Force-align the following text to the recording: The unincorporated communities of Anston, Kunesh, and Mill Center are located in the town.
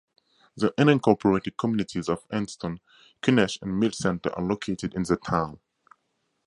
The 0.57 0.73
unincorporated 0.79 1.57
communities 1.59 2.09
of 2.09 2.27
Anston, 2.29 2.79
Kunesh, 3.21 3.61
and 3.61 3.79
Mill 3.79 3.91
Center 3.91 4.33
are 4.33 4.43
located 4.43 4.95
in 4.95 5.03
the 5.03 5.15
town. 5.15 5.59